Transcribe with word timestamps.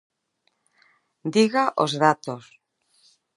¡Diga 1.33 1.63
os 1.83 1.91
datos! 2.03 2.43